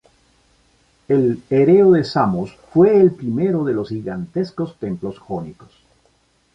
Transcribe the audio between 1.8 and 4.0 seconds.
de Samos fue el primero de los